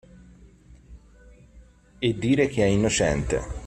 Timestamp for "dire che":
2.17-2.63